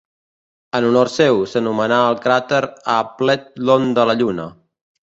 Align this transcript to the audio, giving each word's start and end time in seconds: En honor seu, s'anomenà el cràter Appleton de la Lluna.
En 0.79 0.87
honor 0.87 1.11
seu, 1.17 1.43
s'anomenà 1.51 2.01
el 2.15 2.19
cràter 2.27 2.65
Appleton 2.99 3.89
de 4.01 4.13
la 4.13 4.19
Lluna. 4.25 4.53